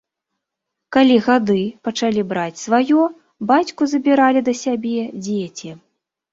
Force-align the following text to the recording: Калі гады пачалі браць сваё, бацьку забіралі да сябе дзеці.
Калі 0.95 1.17
гады 1.27 1.57
пачалі 1.89 2.21
браць 2.33 2.63
сваё, 2.65 3.01
бацьку 3.53 3.83
забіралі 3.95 4.39
да 4.51 4.59
сябе 4.65 4.99
дзеці. 5.23 5.69